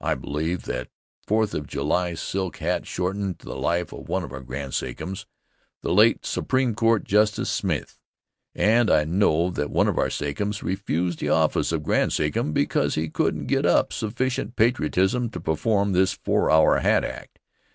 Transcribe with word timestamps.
I 0.00 0.14
believe 0.14 0.62
that 0.62 0.88
Fourth 1.26 1.52
of 1.52 1.66
July 1.66 2.14
silk 2.14 2.56
hat 2.56 2.86
shortened 2.86 3.40
the 3.40 3.54
life 3.54 3.92
of 3.92 4.08
one 4.08 4.24
of 4.24 4.32
our 4.32 4.40
Grand 4.40 4.72
Sachems, 4.72 5.26
the 5.82 5.92
late 5.92 6.24
Supreme 6.24 6.74
Court 6.74 7.04
Justice 7.04 7.50
Smyth, 7.50 7.98
and 8.54 8.90
I 8.90 9.04
know 9.04 9.50
that 9.50 9.68
one 9.68 9.86
of 9.86 9.98
our 9.98 10.08
Sachems 10.08 10.62
refused 10.62 11.18
the 11.18 11.28
office 11.28 11.72
of 11.72 11.82
Grand 11.82 12.14
Sachem 12.14 12.54
because 12.54 12.94
he 12.94 13.10
couldn't 13.10 13.48
get 13.48 13.66
up 13.66 13.92
sufficient 13.92 14.56
patriotism 14.56 15.28
to 15.28 15.40
perform 15.40 15.92
this 15.92 16.14
four 16.14 16.50
hour 16.50 16.78
hat 16.78 17.04
act. 17.04 17.38